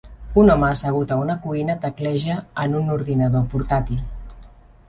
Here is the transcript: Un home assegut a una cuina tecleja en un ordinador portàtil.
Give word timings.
Un 0.43 0.47
home 0.53 0.67
assegut 0.75 1.13
a 1.15 1.17
una 1.25 1.35
cuina 1.43 1.75
tecleja 1.83 2.39
en 2.65 2.81
un 2.81 2.91
ordinador 2.97 3.47
portàtil. 3.53 4.01